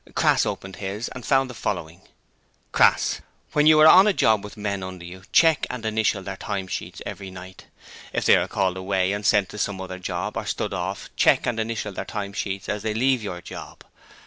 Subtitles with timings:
[0.15, 2.01] Crass opened his and found the following:
[2.71, 3.21] Crass
[3.53, 6.65] When you are on a job with men under you, check and initial their time
[6.67, 7.67] sheets every night.
[8.11, 11.45] If they are called away and sent to some other job, or stood off, check
[11.45, 13.83] and initial their time sheets as they leave your job.